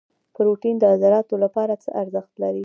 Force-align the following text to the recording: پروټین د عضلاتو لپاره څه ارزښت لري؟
پروټین 0.35 0.75
د 0.79 0.83
عضلاتو 0.93 1.35
لپاره 1.43 1.73
څه 1.83 1.89
ارزښت 2.01 2.33
لري؟ 2.41 2.59